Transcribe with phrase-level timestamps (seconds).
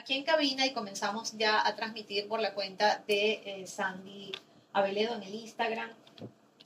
[0.00, 4.32] aquí en cabina y comenzamos ya a transmitir por la cuenta de eh, Sandy
[4.72, 5.90] Abeledo en el Instagram.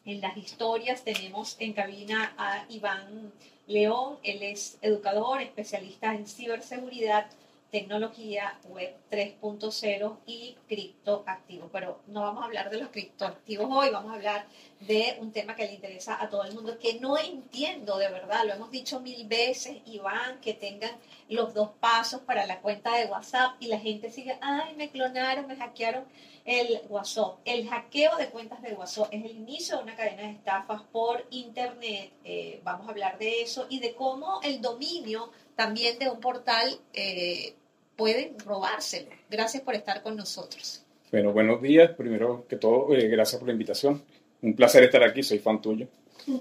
[0.04, 3.32] En las historias tenemos en cabina a Iván
[3.66, 7.26] León, él es educador, especialista en ciberseguridad
[7.72, 11.70] tecnología web 3.0 y criptoactivos.
[11.72, 14.46] Pero no vamos a hablar de los criptoactivos hoy, vamos a hablar
[14.80, 18.44] de un tema que le interesa a todo el mundo, que no entiendo de verdad,
[18.44, 20.90] lo hemos dicho mil veces, Iván, que tengan
[21.28, 25.46] los dos pasos para la cuenta de WhatsApp y la gente sigue, ay, me clonaron,
[25.46, 26.04] me hackearon
[26.44, 27.38] el WhatsApp.
[27.44, 31.24] El hackeo de cuentas de WhatsApp es el inicio de una cadena de estafas por
[31.30, 32.12] Internet.
[32.24, 36.80] Eh, vamos a hablar de eso y de cómo el dominio también de un portal
[36.92, 37.54] eh,
[37.96, 39.08] pueden robárselo.
[39.30, 40.82] Gracias por estar con nosotros.
[41.10, 41.90] Bueno, buenos días.
[41.92, 44.02] Primero que todo, eh, gracias por la invitación.
[44.42, 45.86] Un placer estar aquí, soy fan tuyo.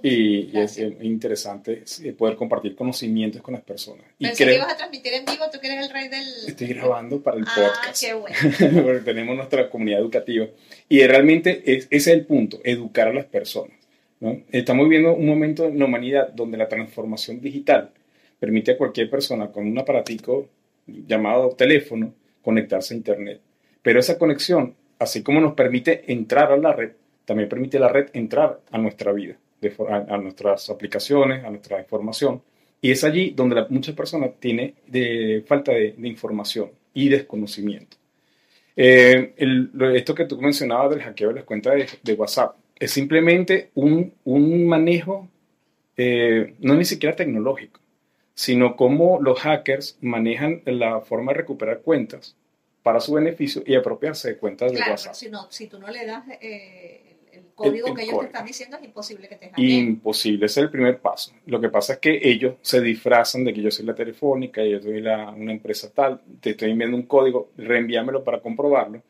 [0.02, 4.06] Y, es, interesante eh, poder compartir conocimientos con las personas.
[4.18, 6.26] Y Pensé que ibas a transmitir en vivo, tú que eres el rey del...
[6.48, 8.02] Estoy grabando para el ah, podcast.
[8.02, 8.36] qué bueno.
[8.84, 10.48] Porque tenemos nuestra comunidad educativa.
[10.88, 13.78] Y realmente es, ese es el punto, educar a las personas.
[14.22, 14.42] ¿no?
[14.52, 17.92] Estamos viviendo un momento en la humanidad donde la transformación digital
[18.40, 20.48] permite a cualquier persona con un aparatico
[20.88, 23.42] llamado teléfono, conectarse a Internet.
[23.82, 26.92] Pero esa conexión, así como nos permite entrar a la red,
[27.26, 29.38] también permite a la red entrar a nuestra vida,
[29.90, 32.42] a, nuestras aplicaciones, a nuestra información.
[32.82, 37.98] Y es allí donde muchas personas tienen de, falta de, información y desconocimiento.
[38.76, 39.34] Eh,
[39.94, 44.14] esto que tú mencionabas del hackeo de las cuentas de, WhatsApp es simplemente un,
[44.66, 45.30] manejo,
[45.96, 47.80] eh, no ni siquiera tecnológico,
[48.34, 52.36] sino cómo los hackers manejan la forma de recuperar cuentas
[52.82, 55.14] para su beneficio y apropiarse de cuentas de WhatsApp.
[55.14, 58.78] Si, no, si tú no le das eh, el código que ellos te están diciendo,
[58.78, 59.88] es imposible que te hackeen.
[59.88, 61.34] Imposible, ese es el primer paso.
[61.46, 64.82] Lo que pasa es que ellos se disfrazan de que yo soy la telefónica, yo
[64.82, 69.02] soy la, una empresa tal, te estoy enviando un código, reenvíamelo para comprobarlo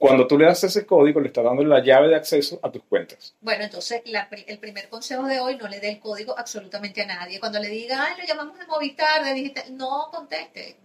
[0.00, 2.82] cuando tú le das ese código, le estás dando la llave de acceso a tus
[2.84, 3.34] cuentas.
[3.42, 4.00] Bueno, entonces
[4.46, 7.38] el primer consejo de hoy, no le dé el código absolutamente a nadie.
[7.38, 10.76] Cuando le diga, ay, lo llamamos de Movistar, de digital, no conteste,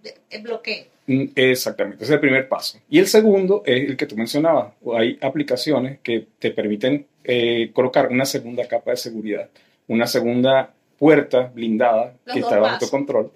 [0.41, 0.90] bloquee.
[1.07, 2.78] Mm, exactamente, ese es el primer paso.
[2.90, 4.73] Y el segundo es el que tú mencionabas.
[4.94, 9.50] Hay aplicaciones que te permiten eh, colocar una segunda capa de seguridad,
[9.88, 13.31] una segunda puerta blindada que está bajo tu control.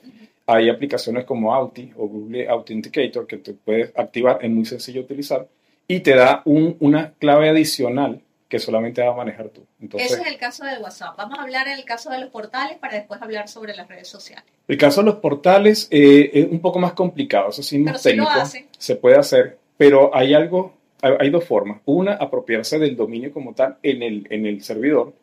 [0.46, 5.06] Hay aplicaciones como Auti o Google Authenticator que tú puedes activar, es muy sencillo de
[5.06, 5.48] utilizar
[5.90, 9.66] y te da una clave adicional que solamente vas a manejar tú.
[9.82, 11.18] Entonces, Ese es el caso del WhatsApp.
[11.18, 14.08] Vamos a hablar en el caso de los portales para después hablar sobre las redes
[14.08, 14.46] sociales.
[14.68, 18.30] El caso de los portales eh, es un poco más complicado, eso sí, más técnico.
[18.78, 21.82] Se puede hacer, pero hay algo, hay, dos formas.
[21.86, 25.14] Una, apropiarse del dominio como tal en el, en el servidor,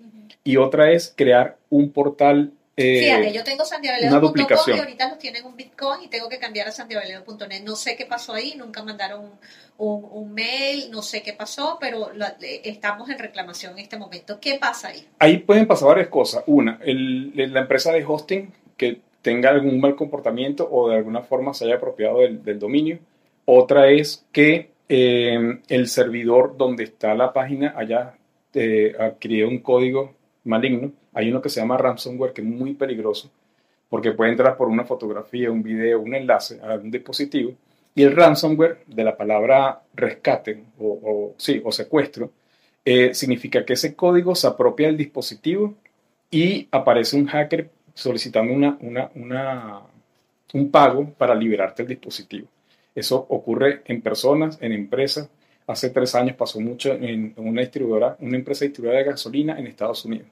[0.42, 5.46] y otra es crear un portal eh, Fíjate, yo tengo santiaveleo.com y ahorita los tienen
[5.46, 7.62] un Bitcoin y tengo que cambiar a santiaveleo.net.
[7.64, 9.30] No sé qué pasó ahí, nunca mandaron
[9.78, 12.10] un, mail, no sé qué pasó, pero
[12.40, 14.38] estamos en reclamación en este momento.
[14.40, 15.06] ¿Qué pasa ahí?
[15.18, 16.44] Ahí pueden pasar varias cosas.
[16.46, 21.64] Una, la empresa de hosting que tenga algún mal comportamiento o de alguna forma se
[21.64, 22.98] haya apropiado del, dominio.
[23.46, 28.14] Otra es que eh, el servidor donde está la página haya
[28.52, 30.15] eh, adquirido un código
[30.46, 33.30] maligno hay uno que se llama ransomware que es muy peligroso
[33.88, 37.54] porque puede entrar por una fotografía, un video, un enlace a un dispositivo.
[37.94, 42.30] Y el ransomware, de la palabra rescate o, sí, o secuestro,
[42.84, 45.74] eh, significa que ese código se apropia del dispositivo
[46.30, 48.76] y aparece un hacker solicitando una,
[49.14, 49.80] una,
[50.52, 52.48] un pago para liberarte el dispositivo.
[52.94, 55.28] Eso ocurre en personas, en empresas.
[55.66, 60.04] Hace tres años pasó mucho en una distribuidora, una empresa distribuidora de gasolina en Estados
[60.04, 60.28] Unidos.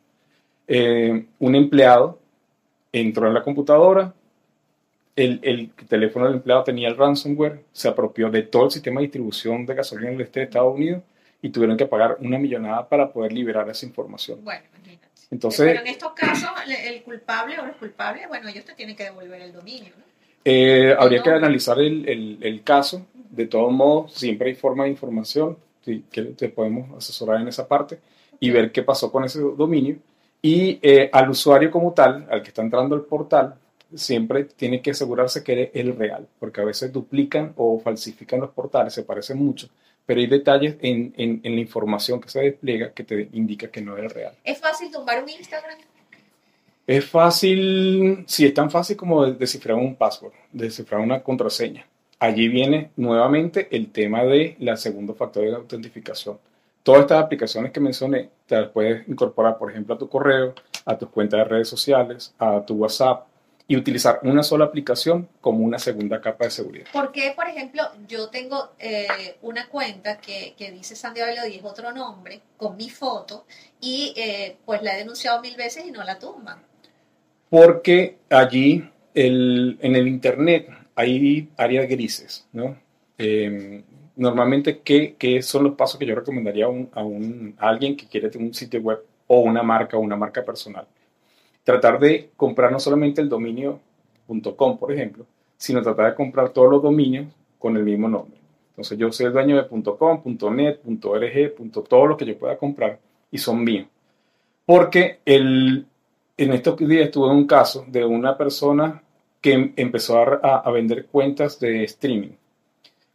[0.66, 2.18] Eh, un empleado
[2.92, 4.14] entró en la computadora,
[5.16, 9.64] el, teléfono del empleado tenía el ransomware, se apropió de todo el sistema de distribución
[9.64, 11.02] de gasolina en el este de Estados Unidos
[11.40, 14.42] y tuvieron que pagar una millonada para poder liberar esa información.
[14.42, 14.62] Bueno,
[15.30, 19.04] Entonces, Pero en estos casos, el culpable o los culpables, bueno, ellos te tienen que
[19.04, 19.92] devolver el dominio.
[20.44, 23.06] Eh, habría que analizar el, el, caso.
[23.30, 26.02] De todos modos, siempre hay forma de información que
[26.36, 27.98] te podemos asesorar en esa parte
[28.40, 29.98] y ver qué pasó con ese dominio
[30.44, 33.54] y eh, al usuario como tal, al que está entrando al portal,
[33.94, 38.50] siempre tiene que asegurarse que es el real, porque a veces duplican o falsifican los
[38.50, 39.70] portales, se parecen mucho,
[40.04, 43.96] pero hay detalles en, en, la información que se despliega que te indica que no
[43.96, 44.34] es el real.
[44.44, 45.78] ¿Es fácil tumbar un Instagram?
[46.86, 51.86] Es fácil, sí, es tan fácil como descifrar un password, descifrar una contraseña.
[52.18, 56.38] Allí viene nuevamente el tema de la segundo factor de autentificación
[56.84, 60.54] Todas estas aplicaciones que mencioné te las puedes incorporar, por ejemplo, a tu correo,
[60.84, 63.26] a tus cuentas de redes sociales, a tu WhatsApp
[63.66, 66.86] y utilizar una sola aplicación como una segunda capa de seguridad.
[66.92, 71.64] ¿Por qué, por ejemplo, yo tengo eh, una cuenta que, que dice Abello y es
[71.64, 73.46] otro nombre, con mi foto,
[73.80, 76.58] y eh, pues la he denunciado mil veces y no la tumban?
[77.48, 82.76] Porque allí el, en el Internet hay áreas grises, ¿no?
[83.16, 83.82] Eh,
[84.16, 88.06] normalmente, ¿qué, ¿qué, son los pasos que yo recomendaría a, un, a, un, alguien que
[88.06, 90.86] quiere tener un sitio web o una marca o una marca personal?
[91.64, 95.26] tratar de comprar no solamente el dominio.com, por ejemplo,
[95.56, 97.26] sino tratar de comprar todos los dominios
[97.58, 98.38] con el mismo nombre.
[98.70, 100.22] Entonces yo soy el dueño de .com,
[100.54, 100.80] .net,
[101.88, 102.98] todo lo que yo pueda comprar
[103.30, 103.86] y son míos.
[104.66, 105.86] Porque el,
[106.36, 109.02] en estos días tuve un caso de una persona
[109.40, 112.32] que empezó a, a vender cuentas de streaming.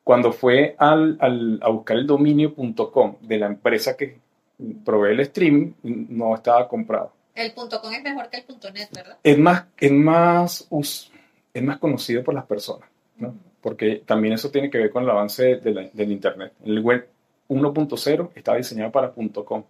[0.09, 4.17] Cuando fue al, al, a buscar el dominio.com de la empresa que
[4.83, 7.13] provee el streaming, no estaba comprado.
[7.35, 9.19] El .com es mejor que el .net, ¿verdad?
[9.21, 10.67] Es más, es más,
[11.53, 13.35] es más conocido por las personas, ¿no?
[13.61, 16.53] Porque también eso tiene que ver con el avance de la, del Internet.
[16.65, 17.07] El web
[17.47, 19.63] 1.0 estaba diseñado para .com.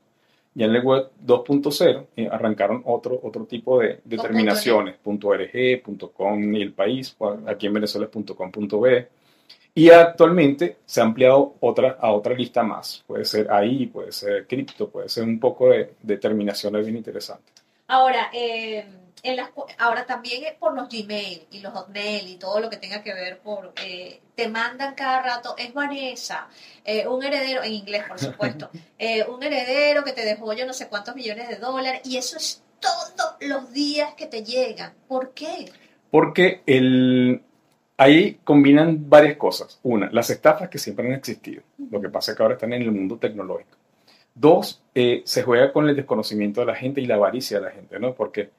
[0.54, 6.56] Ya en el web 2.0 eh, arrancaron otro, otro tipo de, de terminaciones, .org, .com
[6.56, 9.19] y el país, aquí en Venezuela es .com.be.
[9.74, 13.04] Y actualmente se ha ampliado otra, a otra lista más.
[13.08, 17.54] Puede ser AI, puede ser cripto, puede ser un poco de, de terminaciones bien interesantes.
[17.88, 18.86] Ahora, eh,
[19.24, 22.78] en las, ahora también es por los Gmail y los Hotmail y todo lo que
[22.78, 23.74] tenga que ver por...
[23.84, 26.48] Eh, te mandan cada rato, es Vanessa,
[26.86, 28.70] eh, un heredero, en inglés por supuesto,
[29.00, 32.38] eh, un heredero que te dejó yo no sé cuántos millones de dólares y eso
[32.38, 34.94] es todos los días que te llegan.
[35.10, 35.70] ¿Por qué?
[36.10, 37.44] Porque el,
[38.00, 39.78] ahí combinan varias cosas.
[39.84, 41.62] Una, las estafas que siempre han existido.
[41.92, 43.78] Lo que pasa es que ahora están en el mundo tecnológico.
[44.34, 47.72] Dos, eh, se juega con el desconocimiento de la gente y la avaricia de la
[47.72, 48.14] gente, ¿no?
[48.14, 48.52] Porque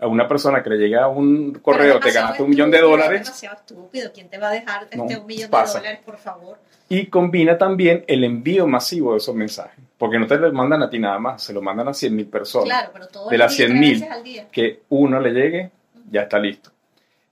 [0.00, 3.20] a una persona que le llega un correo, te ganaste un millón de dólares.
[3.20, 4.10] Es demasiado estúpido.
[4.12, 5.74] ¿Quién te va a dejar este no, un millón pasa.
[5.74, 6.58] de dólares, por favor?
[6.88, 9.78] Y combina también el envío masivo de esos mensajes.
[9.98, 12.26] Porque no te lo mandan a ti nada más, se lo mandan a 100 mil
[12.26, 12.66] personas.
[12.66, 14.04] Claro, pero todo de las 100 mil
[14.50, 15.70] que uno le llegue,
[16.10, 16.72] ya está listo.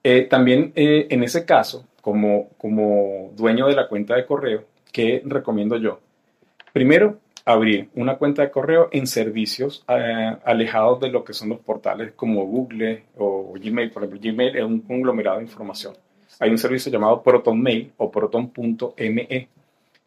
[0.02, 5.22] Eh, también eh, en ese caso, como, como dueño de la cuenta de correo, ¿qué
[5.24, 6.00] recomiendo yo?
[6.72, 11.60] Primero, abrir una cuenta de correo en servicios eh, alejados de lo que son los
[11.60, 13.90] portales como Google o Gmail.
[13.90, 15.94] Por ejemplo, Gmail es un conglomerado de información.
[16.40, 19.48] Hay un servicio llamado ProtonMail o proton.me,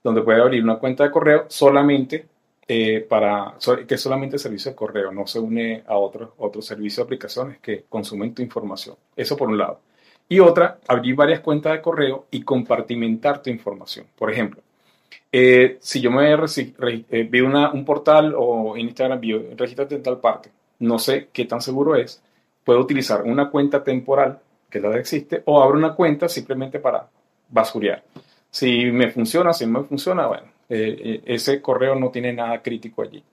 [0.04, 2.26] donde puede abrir una cuenta de correo solamente
[2.74, 7.00] eh, para, que es solamente servicio de correo, no se une a otros otro servicios
[7.00, 8.96] de aplicaciones que consumen tu información.
[9.14, 9.82] Eso por un lado.
[10.30, 14.06] Y otra, abrir varias cuentas de correo y compartimentar tu información.
[14.18, 14.62] Por ejemplo,
[15.34, 20.04] eh, si yo me eh, vi una, un portal o en Instagram vi regístrate en
[20.04, 22.24] tal parte, no sé qué tan seguro es,
[22.64, 24.40] puedo utilizar una cuenta temporal,
[24.70, 27.06] que es la que existe, o abro una cuenta simplemente para
[27.50, 28.02] basurear.
[28.50, 33.02] Si me funciona, si no me funciona, bueno, eh, ese correo no tiene nada crítico
[33.02, 33.24] allí.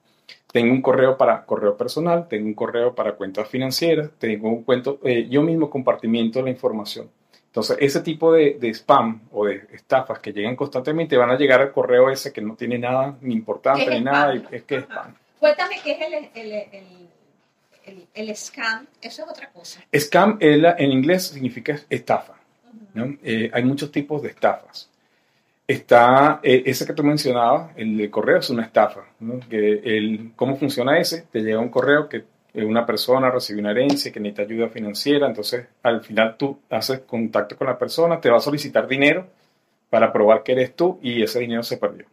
[0.50, 4.98] Tengo un correo para correo personal, tengo un correo para cuentas financieras, tengo un cuento,
[5.04, 7.10] eh, yo mismo compartimiento la información.
[7.46, 11.60] Entonces, ese tipo de, de, spam o de estafas que llegan constantemente van a llegar
[11.60, 14.84] al correo ese que no tiene nada ni importante ni nada, y es que es
[14.84, 15.14] spam.
[15.38, 16.52] Cuéntame qué es el, el,
[17.84, 19.84] el, el, scam, eso es otra cosa.
[19.96, 22.34] Scam en inglés significa estafa.
[22.94, 23.16] ¿no?
[23.22, 24.90] eh, hay muchos tipos de estafas
[25.68, 29.02] está eh, ese que tú mencionabas, el de correo es una estafa.
[29.48, 31.22] Que el, ¿Cómo funciona ese?
[31.30, 35.66] Te llega un correo que una persona recibe una herencia que necesita ayuda financiera, entonces
[35.82, 39.26] al final tú haces contacto con la persona, te va a solicitar dinero
[39.90, 42.06] para probar que eres tú y ese dinero se perdió.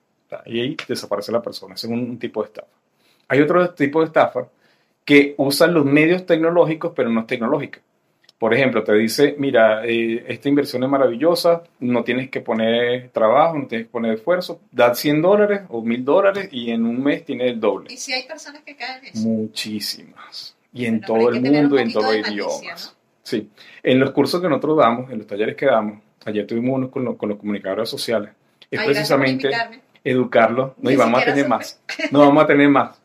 [0.46, 1.76] Y ahí desaparece la persona.
[1.76, 2.68] Ese es un, un tipo de estafa.
[3.30, 4.48] Hay otro tipo de estafa
[5.06, 7.80] que usan los medios tecnológicos, pero no es tecnológica.
[8.38, 13.58] Por ejemplo, te dice, mira, eh, esta inversión es maravillosa, no tienes que poner trabajo,
[13.58, 17.24] no tienes que poner esfuerzo, da 100 dólares o 1000 dólares y en un mes
[17.24, 17.94] tienes el doble.
[17.94, 19.28] ¿Y si hay personas que caen en eso?
[19.28, 20.58] Muchísimas.
[20.74, 22.86] Y en bueno, todo el mundo y en todos los idiomas.
[22.92, 22.96] ¿no?
[23.24, 23.50] Sí.
[23.82, 27.06] En los cursos que nosotros damos, en los talleres que damos, ayer tuvimos uno con,
[27.06, 28.32] lo, con los comunicadores sociales,
[28.70, 29.50] es Ay, precisamente
[30.04, 30.74] educarlos.
[30.78, 31.80] No, y vamos a tener más.
[32.12, 33.02] No vamos a tener más.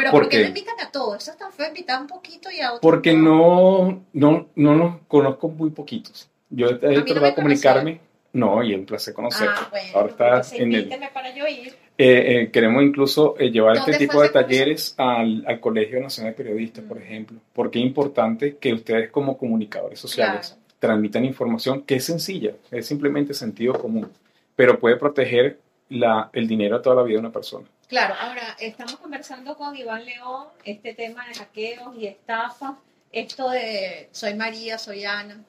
[0.00, 1.22] Pero ¿por, ¿por qué no invitan a todos?
[1.22, 2.80] Eso es tan feo invitar un poquito y a otros.
[2.80, 6.28] Porque no, no, no nos conozco muy poquitos.
[6.48, 8.00] Yo he tratado de comunicarme.
[8.32, 9.48] No, y es un placer conocer.
[9.50, 10.88] Ah, bueno, Ahora está en el.
[11.12, 11.74] Para yo ir.
[11.98, 16.36] Eh, eh, queremos incluso eh, llevar este tipo de talleres al, al, Colegio Nacional de
[16.36, 16.88] Periodistas, mm.
[16.88, 20.62] por ejemplo, porque es importante que ustedes como comunicadores sociales claro.
[20.78, 24.08] transmitan información que es sencilla, es simplemente sentido común,
[24.56, 25.58] pero puede proteger
[25.90, 27.66] la, el dinero a toda la vida de una persona.
[27.90, 32.74] Claro, ahora estamos conversando con Iván León este tema de hackeos y estafas.
[33.10, 35.42] esto de soy María, soy Ana.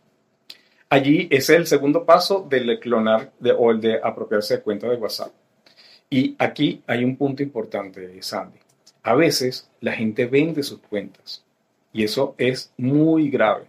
[0.90, 4.90] Allí ese es el segundo paso del clonar de, o el de apropiarse de cuenta
[4.90, 5.32] de WhatsApp.
[6.10, 8.58] Y aquí hay un punto importante, Sandy.
[9.04, 11.46] A veces la gente vende sus cuentas
[11.94, 13.68] y eso es muy grave.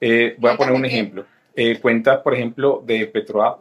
[0.00, 1.26] Eh, voy a poner un ejemplo.
[1.54, 3.60] Eh, cuentas, por ejemplo, de PetroApp,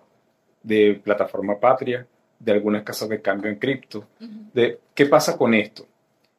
[0.64, 2.08] de Plataforma Patria,
[2.44, 4.08] de algunas casas de cambio en cripto.
[4.54, 5.86] de, ¿Qué pasa con esto?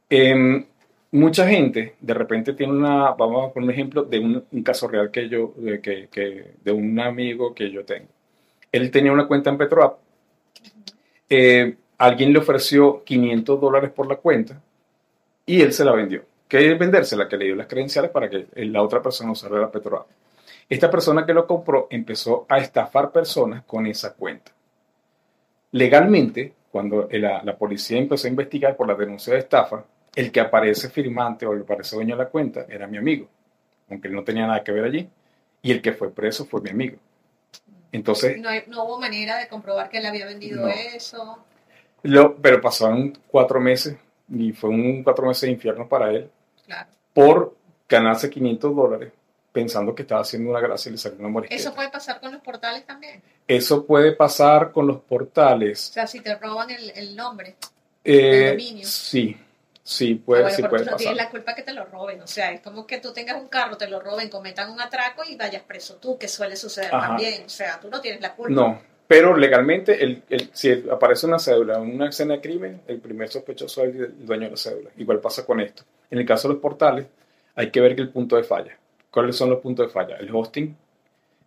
[0.08, 0.64] Em,
[1.12, 5.10] mucha gente de repente tiene una, vamos a poner un ejemplo de un, caso real
[5.10, 8.08] que yo, de, que, de un amigo que yo tengo.
[8.70, 9.98] Él tenía una cuenta en PetroApp.
[11.28, 14.60] Eh, alguien le ofreció 500 dólares por la cuenta
[15.46, 16.22] y él se la vendió.
[16.48, 17.28] ¿Qué es vendérsela?
[17.28, 20.06] Que le dio las credenciales para que la otra persona usara la PetroApp.
[20.68, 24.52] Esta persona que lo compró empezó a estafar personas con esa cuenta.
[25.74, 30.38] Legalmente, cuando la, la policía empezó a investigar por la denuncia de estafa, el que
[30.38, 33.26] aparece firmante o el que aparece dueño de la cuenta era mi amigo,
[33.90, 35.08] aunque él no tenía nada que ver allí.
[35.62, 36.98] Y el que fue preso fue mi amigo.
[37.90, 38.38] Entonces...
[38.38, 41.44] No, hubo manera de comprobar que él había vendido eso.
[42.04, 43.96] Lo, pero pasaron cuatro meses
[44.28, 46.30] y fue un cuatro meses de infierno para él.
[47.12, 47.56] Por
[47.88, 49.12] ganarse 500 dólares
[49.54, 51.54] pensando que estaba haciendo una gracia y le salió una muerte.
[51.54, 53.22] ¿Eso puede pasar con los portales también?
[53.46, 55.90] Eso puede pasar con los portales.
[55.90, 57.54] O sea, si te roban el, nombre,
[58.02, 58.84] el dominio.
[58.84, 59.36] Sí,
[59.86, 62.22] Sí, puede, sí puede tú no tienes la culpa que te lo roben.
[62.22, 65.22] O sea, es como que tú tengas un carro, te lo roben, cometan un atraco
[65.28, 67.44] y vayas preso tú, que suele suceder también.
[67.44, 68.54] O sea, tú no tienes la culpa.
[68.54, 72.98] No, pero legalmente, el, el, si aparece una cédula en una escena de crimen, el
[72.98, 74.90] primer sospechoso es el dueño de la cédula.
[74.96, 75.84] Igual pasa con esto.
[76.10, 77.06] En el caso de los portales,
[77.54, 78.78] hay que ver que el punto de falla.
[79.14, 80.16] ¿Cuáles son los puntos de falla?
[80.16, 80.76] El hosting,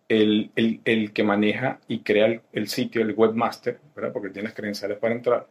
[0.08, 4.10] el, el que maneja y crea el, sitio, el webmaster, ¿verdad?
[4.10, 5.46] porque tienes credenciales para entrar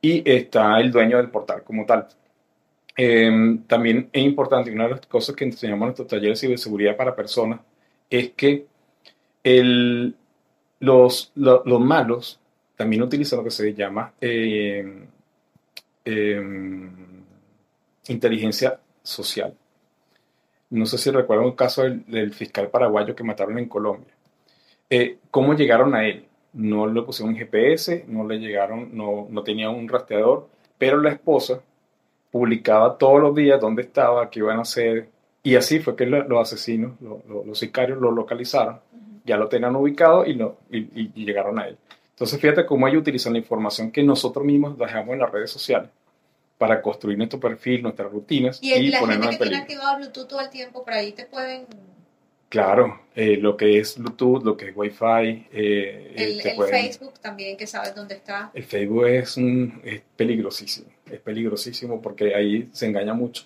[0.00, 2.08] y está el dueño del portal como tal.
[2.96, 6.96] Em, también es importante, una de las cosas que enseñamos en nuestros talleres de ciberseguridad
[6.96, 7.60] para personas
[8.08, 8.66] es que
[9.44, 10.16] el,
[10.80, 12.40] los, los, malos
[12.76, 15.06] también utilizan lo que se llama em,
[16.06, 17.24] em,
[18.08, 19.54] inteligencia social.
[20.72, 24.12] No sé si recuerdan un caso del, fiscal paraguayo que mataron en Colombia.
[24.90, 26.26] Eh, ¿Cómo llegaron a él?
[26.52, 30.48] no le pusieron un GPS, no le llegaron, no, no tenía un rastreador,
[30.78, 31.60] pero la esposa
[32.30, 35.08] publicaba todos los días dónde estaba, qué iban a hacer,
[35.42, 38.80] y así fue que los asesinos, los, sicarios lo localizaron,
[39.24, 41.76] ya lo tenían ubicado y, lo, y, llegaron a él.
[42.10, 45.90] Entonces fíjate cómo ellos utilizan la información que nosotros mismos dejamos en las redes sociales
[46.62, 48.60] para construir nuestro perfil, nuestras rutinas.
[48.62, 51.66] Y, y la gente que tiene activado Bluetooth todo el tiempo, por ahí te pueden
[52.48, 55.48] Claro, eh, lo que es Bluetooth, lo que es Wi-Fi.
[55.50, 58.52] Eh, el, Facebook también, que sabes dónde está.
[58.54, 63.42] El Facebook es, un, es peligrosísimo, es peligrosísimo porque ahí se engaña mucho.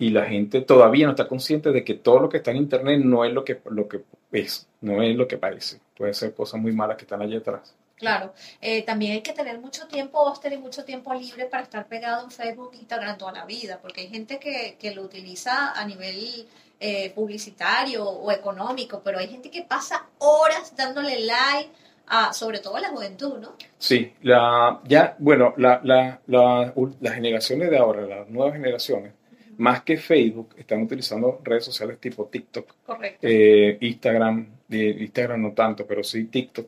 [0.00, 3.02] Y la gente todavía no está consciente de que todo lo que está en Internet
[3.04, 4.00] no es lo que, lo que
[4.32, 5.78] es, no es lo que parece.
[5.96, 7.76] Puede ser cosas muy malas que están allí atrás.
[8.02, 11.86] Claro, eh, también hay que tener mucho tiempo, vos y mucho tiempo libre para estar
[11.86, 15.84] pegado en Facebook Instagram toda la vida, porque hay gente que, que lo utiliza a
[15.84, 16.48] nivel
[16.80, 21.70] eh, publicitario o económico, pero hay gente que pasa horas dándole like
[22.08, 23.54] a, sobre todo a la juventud, ¿no?
[23.78, 29.12] Sí, la, ya, bueno, la, la, la, las generaciones de ahora, las nuevas generaciones,
[29.58, 32.66] más que Facebook, están utilizando redes sociales tipo TikTok,
[33.22, 36.66] eh, Instagram, eh, Instagram no tanto, pero sí TikTok,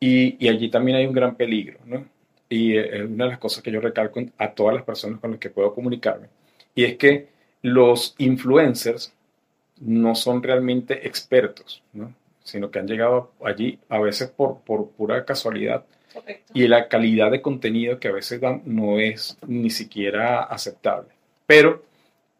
[0.00, 2.06] y, y, allí también hay un gran peligro, ¿no?
[2.48, 5.40] Y es una de las cosas que yo recalco a todas las personas con las
[5.40, 6.28] que puedo comunicarme,
[6.74, 7.28] y es que
[7.62, 9.12] los influencers
[9.80, 12.14] no son realmente expertos, ¿no?
[12.46, 15.84] sino que han llegado allí a veces por, por pura casualidad.
[16.54, 21.08] Y la calidad de contenido que a veces dan no es ni siquiera aceptable.
[21.44, 21.82] Pero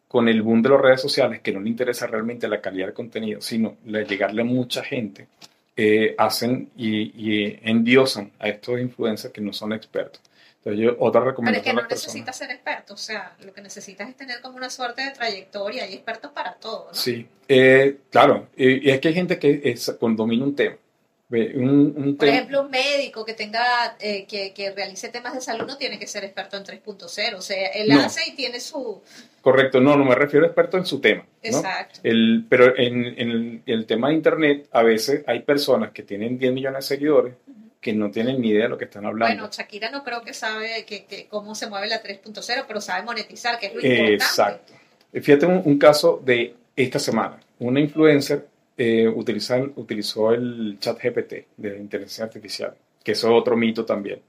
[0.09, 2.93] con el boom de las redes sociales, que no le interesa realmente la calidad de
[2.95, 5.27] contenido, sino llegarle a mucha gente,
[5.76, 10.23] eh, hacen y, y endiosan a estos influencers que no son expertos
[10.99, 11.45] otra recomendación.
[11.45, 14.56] Pero es que no necesitas ser experto, o sea, lo que necesitas es tener como
[14.56, 16.95] una suerte de trayectoria y expertos para todo, ¿no?
[16.95, 20.76] Sí, eh, claro, y, es que hay gente que es, domina un tema.
[21.28, 25.76] Un, Por ejemplo, un médico que tenga eh, que, que, realice temas de salud no
[25.76, 29.02] tiene que ser experto en 3.0, o sea, él hace y tiene su...
[29.40, 31.26] Correcto, no, no me refiero a experto en su tema.
[31.42, 31.99] Exacto.
[32.04, 36.52] El, pero en, en, el, tema de Internet, a veces hay personas que tienen 10
[36.52, 37.35] millones de seguidores
[37.80, 39.35] que no tienen ni idea de lo que están hablando.
[39.35, 43.59] Bueno, Shakira no creo que sabe que, cómo se mueve la 3.0, pero sabe monetizar,
[43.59, 44.14] que es lo importante.
[44.14, 44.73] Exacto.
[45.12, 47.40] Fíjate un, caso de esta semana.
[47.59, 48.47] Una influencer
[48.78, 54.21] eh, utilizó el chat GPT de inteligencia artificial, que es otro mito también.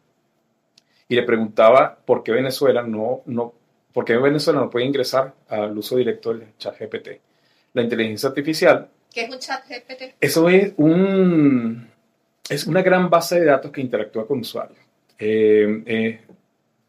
[1.10, 3.54] Y le preguntaba por qué Venezuela no, no,
[3.92, 7.20] por qué Venezuela no puede ingresar al uso directo del chat GPT.
[7.74, 8.90] la inteligencia artificial.
[9.14, 10.16] ¿Qué es un chat GPT?
[10.20, 11.88] Eso es, un,
[12.50, 14.80] es una gran base de datos que interactúa con usuarios.
[15.20, 16.22] Eh, eh,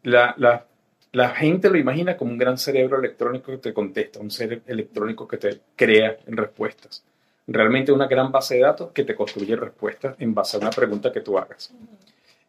[0.03, 0.65] la, la,
[1.11, 5.27] la, gente lo imagina como un gran cerebro electrónico que te contesta, un cerebro electrónico
[5.27, 7.03] que te crea respuestas.
[7.51, 11.11] Realmente una gran base de datos que te construye respuestas en base a una pregunta
[11.11, 11.73] que tú hagas.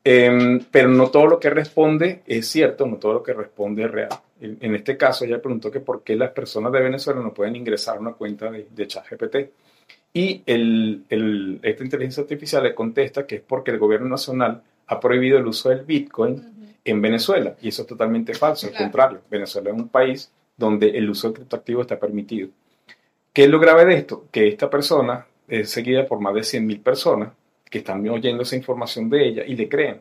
[0.02, 3.90] Eh, pero no todo lo que responde es cierto, no todo lo que responde es
[3.90, 4.10] real.
[4.40, 7.96] En, este caso, ella preguntó que por qué las personas de Venezuela no pueden ingresar
[7.96, 9.36] a una cuenta de, de ChatGPT.
[10.14, 14.98] Y el, el, esta inteligencia artificial le contesta que es porque el gobierno nacional ha
[14.98, 16.74] prohibido el uso del Bitcoin uh -huh.
[16.84, 17.54] en Venezuela.
[17.60, 18.76] Y eso es totalmente falso, claro.
[18.76, 19.20] al contrario.
[19.30, 22.48] Venezuela es un país donde el uso de criptoactivos está permitido.
[23.32, 24.26] ¿Qué es lo grave de esto?
[24.30, 27.32] Que esta persona es seguida por más de 100.000 personas
[27.68, 30.00] que están oyendo esa información de ella y le creen.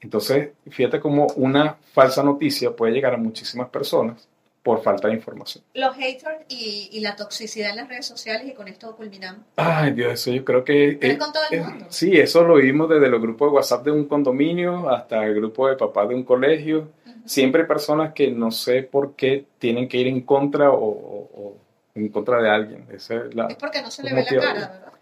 [0.00, 4.28] Entonces, fíjate cómo una falsa noticia puede llegar a muchísimas personas
[4.62, 5.64] por falta de información.
[5.74, 9.42] Los haters y, y, la toxicidad en las redes sociales y con esto culminamos.
[9.56, 10.98] Ay, Dios, eso yo creo que...
[11.00, 11.86] Es, con todo el mundo?
[11.88, 15.66] sí, eso lo vimos desde los grupos de WhatsApp de un condominio hasta el grupo
[15.68, 16.90] de papás de un colegio.
[17.06, 17.22] Uh -huh.
[17.24, 21.30] Siempre hay personas que no sé por qué tienen que ir en contra o, o,
[21.34, 21.56] o
[21.94, 22.86] en contra de alguien.
[22.92, 24.92] Esa es, la, es porque no se le ve la cara, ¿verdad?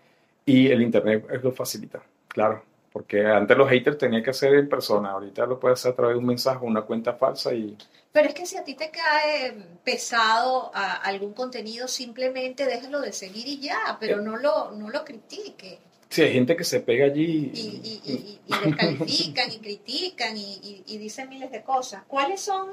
[0.44, 2.62] Y el Internet lo facilita, claro.
[2.92, 6.14] Porque antes los haters tenían que hacer en persona, ahorita lo puedes hacer a través
[6.14, 7.76] de un mensaje, una cuenta falsa y...
[8.10, 9.54] Pero es que si a ti te cae
[9.84, 15.04] pesado a algún contenido, simplemente déjalo de seguir y ya, pero no lo, no lo
[15.04, 15.78] critique.
[16.08, 20.98] Sí, hay gente que se pega allí y, y, y, y descalifican y critican y,
[20.98, 22.02] dicen miles de cosas.
[22.08, 22.70] ¿Cuáles son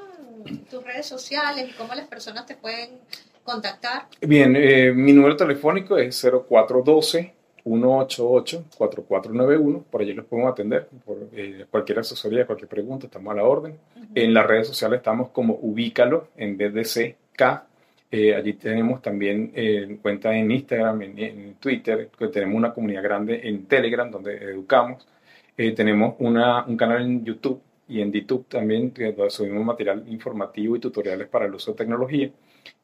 [0.70, 3.02] tus redes sociales y cómo las personas te pueden
[3.46, 4.08] contactar?
[4.20, 7.36] Bien, eh, mi número telefónico es 0412
[7.66, 13.44] 188-4491, por allí los podemos atender, por eh, cualquier asesoría, cualquier pregunta, estamos a la
[13.44, 13.74] orden.
[13.74, 14.08] Uh -huh.
[14.14, 17.64] En las redes sociales estamos como Ubícalo en vez de CK.
[18.12, 23.02] Eh, allí tenemos también eh, cuenta en Instagram, en, en, Twitter, que tenemos una comunidad
[23.02, 25.08] grande en Telegram donde educamos.
[25.56, 30.79] Tenemos una, un canal en YouTube y en YouTube también, donde subimos material informativo y
[30.79, 32.29] tutoriales para el uso de tecnología.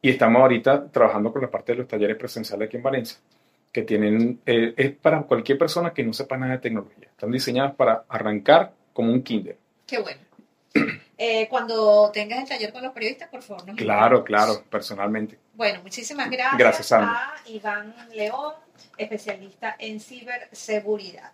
[0.00, 3.18] Y estamos ahorita trabajando con la parte de los talleres presenciales aquí en Valencia
[3.72, 7.08] que tienen, eh, es para cualquier persona que no sepa nada de tecnología.
[7.08, 9.56] Están diseñadas para arrancar como un kinder.
[9.86, 10.20] Qué bueno.
[11.24, 13.64] Eh, cuando tengas el taller con los periodistas, por favor.
[13.64, 14.24] Nos claro, invitamos.
[14.24, 15.38] claro, personalmente.
[15.54, 18.54] Bueno, muchísimas gracias, gracias a Iván León,
[18.96, 21.30] especialista en ciberseguridad.